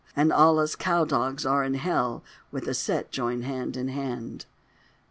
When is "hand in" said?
3.45-3.89